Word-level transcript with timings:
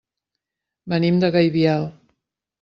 Venim 0.95 1.21
de 1.25 1.31
Gaibiel. 1.37 1.87